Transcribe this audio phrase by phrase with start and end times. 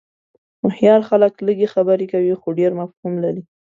[0.61, 3.43] هوښیار خلک لږ خبرې کوي خو ډېر مفهوم لري.